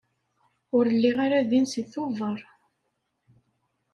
[0.75, 2.39] Ur lliɣ ara din seg Tubeṛ.